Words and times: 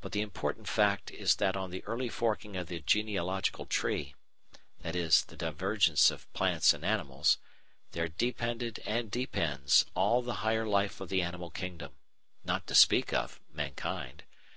But 0.00 0.12
the 0.12 0.20
important 0.20 0.68
fact 0.68 1.10
is 1.10 1.34
that 1.34 1.56
on 1.56 1.70
the 1.72 1.82
early 1.82 2.08
forking 2.08 2.56
of 2.56 2.68
the 2.68 2.78
genealogical 2.78 3.66
tree, 3.66 4.14
i.e. 4.84 4.92
the 4.92 5.36
divergence 5.36 6.12
of 6.12 6.32
plants 6.32 6.72
and 6.72 6.84
animals, 6.84 7.38
there 7.90 8.06
depended 8.06 8.78
and 8.86 9.10
depends 9.10 9.84
all 9.96 10.22
the 10.22 10.46
higher 10.46 10.64
life 10.64 11.00
of 11.00 11.08
the 11.08 11.22
animal 11.22 11.50
kingdom, 11.50 11.96
not 12.44 12.68
to 12.68 12.76
speak 12.76 13.12
of 13.12 13.40
mankind. 13.52 14.22